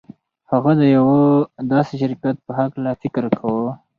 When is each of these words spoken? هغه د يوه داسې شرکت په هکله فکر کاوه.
هغه 0.51 0.71
د 0.79 0.81
يوه 0.95 1.19
داسې 1.73 1.93
شرکت 2.01 2.35
په 2.45 2.51
هکله 2.59 2.91
فکر 3.01 3.23
کاوه. 3.39 3.71